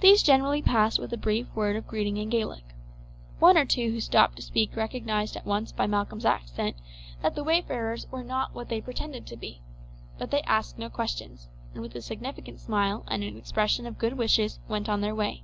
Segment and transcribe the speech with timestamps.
[0.00, 2.62] These generally passed with a brief word of greeting in Gaelic.
[3.38, 6.76] One or two who stopped to speak recognized at once by Malcolm's accent
[7.22, 9.62] that the wayfarers were not what they pretended to be;
[10.18, 14.12] but they asked no questions, and with a significant smile and an expression of good
[14.18, 15.42] wishes went on their way.